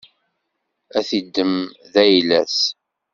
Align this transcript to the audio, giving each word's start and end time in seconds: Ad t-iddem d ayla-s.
Ad 0.97 1.05
t-iddem 1.09 1.55
d 1.93 1.93
ayla-s. 2.03 2.59